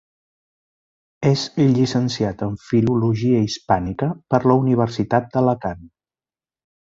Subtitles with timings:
[1.31, 1.43] És
[1.75, 5.87] llicenciat en Filologia Hispànica per la Universitat d'Alacant.